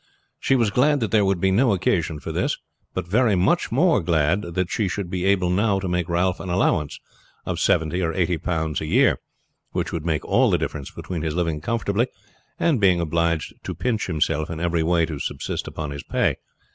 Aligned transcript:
She 0.39 0.55
was 0.55 0.71
glad 0.71 0.99
that 0.99 1.11
there 1.11 1.23
would 1.23 1.39
be 1.39 1.51
no 1.51 1.73
occasion 1.73 2.19
for 2.19 2.31
this; 2.31 2.57
but 2.95 3.07
very 3.07 3.35
much 3.35 3.71
more 3.71 4.01
glad 4.01 4.41
that 4.41 4.71
she 4.71 4.87
should 4.87 5.11
be 5.11 5.25
able 5.25 5.51
now 5.51 5.79
to 5.79 5.87
make 5.87 6.09
Ralph 6.09 6.39
an 6.39 6.49
allowance 6.49 6.99
of 7.45 7.59
seventy 7.59 8.01
or 8.01 8.11
eighty 8.11 8.39
pounds 8.39 8.81
a 8.81 8.87
year, 8.87 9.19
which 9.73 9.91
would 9.93 10.03
make 10.03 10.25
all 10.25 10.49
the 10.49 10.57
difference 10.57 10.89
between 10.89 11.21
his 11.21 11.35
living 11.35 11.61
comfortably 11.61 12.07
and 12.59 12.81
being 12.81 12.99
obliged 12.99 13.53
to 13.63 13.75
pinch 13.75 14.07
himself 14.07 14.49
in 14.49 14.59
every 14.59 14.81
way 14.81 15.05
to 15.05 15.19
subsist 15.19 15.67
upon 15.67 15.91
his 15.91 16.01
pay. 16.01 16.37